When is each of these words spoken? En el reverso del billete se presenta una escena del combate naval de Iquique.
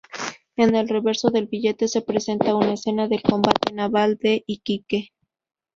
En 0.55 0.73
el 0.73 0.89
reverso 0.89 1.29
del 1.29 1.45
billete 1.45 1.87
se 1.87 2.01
presenta 2.01 2.55
una 2.55 2.73
escena 2.73 3.07
del 3.07 3.21
combate 3.21 3.71
naval 3.71 4.17
de 4.19 4.43
Iquique. 4.47 5.11